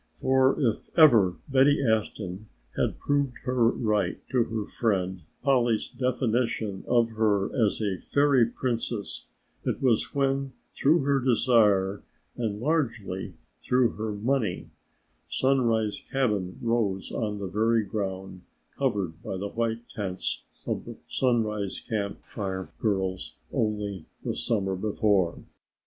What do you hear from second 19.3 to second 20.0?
the white